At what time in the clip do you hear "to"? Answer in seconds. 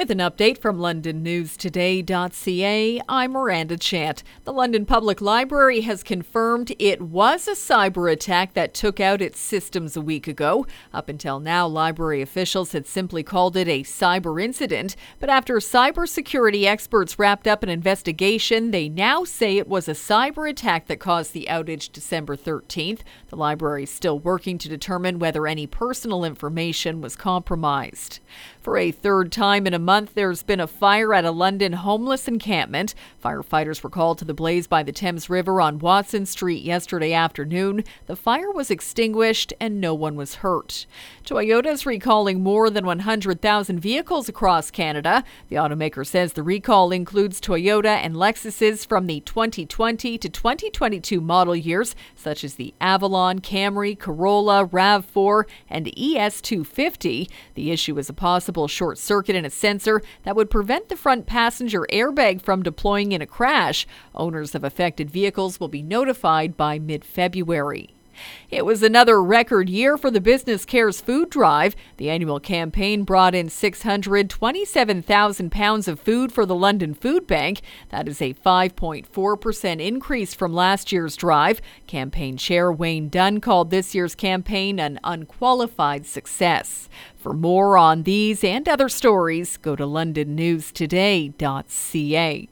24.56-24.68, 34.18-34.24, 50.18-50.28, 89.76-89.84